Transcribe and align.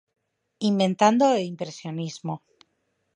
Inventando 0.71 1.23
o 1.35 1.43
Impresionismo. 1.51 2.35